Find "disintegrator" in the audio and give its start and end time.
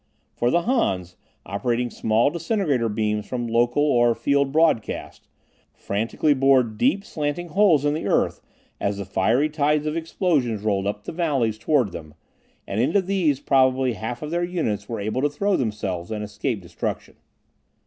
2.31-2.89